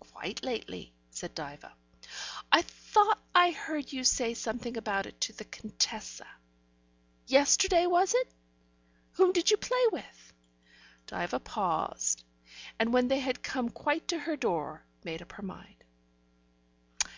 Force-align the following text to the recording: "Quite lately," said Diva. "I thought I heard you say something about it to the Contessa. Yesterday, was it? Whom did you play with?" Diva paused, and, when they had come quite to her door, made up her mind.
"Quite 0.00 0.42
lately," 0.42 0.94
said 1.10 1.34
Diva. 1.34 1.74
"I 2.50 2.62
thought 2.62 3.18
I 3.34 3.50
heard 3.50 3.92
you 3.92 4.02
say 4.02 4.32
something 4.32 4.78
about 4.78 5.04
it 5.04 5.20
to 5.20 5.34
the 5.34 5.44
Contessa. 5.44 6.26
Yesterday, 7.26 7.84
was 7.86 8.14
it? 8.14 8.32
Whom 9.12 9.30
did 9.34 9.50
you 9.50 9.58
play 9.58 9.84
with?" 9.92 10.32
Diva 11.06 11.38
paused, 11.38 12.24
and, 12.78 12.94
when 12.94 13.08
they 13.08 13.18
had 13.20 13.42
come 13.42 13.68
quite 13.68 14.08
to 14.08 14.20
her 14.20 14.36
door, 14.36 14.86
made 15.04 15.20
up 15.20 15.32
her 15.32 15.42
mind. 15.42 15.84